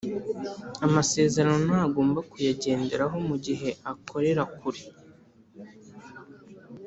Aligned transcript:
amasezerano 0.85 1.59
ntagomba 1.69 2.19
kuyagenderaho 2.29 3.17
mu 3.27 3.35
gihe 3.45 3.69
akorera 3.91 4.43
kure 4.57 4.83